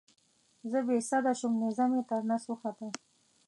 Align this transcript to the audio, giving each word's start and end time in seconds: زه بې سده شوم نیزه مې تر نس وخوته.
زه 0.71 0.79
بې 0.87 0.97
سده 1.09 1.33
شوم 1.39 1.53
نیزه 1.61 1.85
مې 1.91 2.01
تر 2.09 2.21
نس 2.29 2.43
وخوته. 2.47 2.87